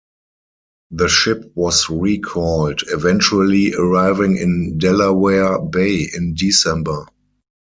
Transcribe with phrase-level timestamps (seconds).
[0.89, 7.05] The ship was recalled, eventually arriving in Delaware Bay in December.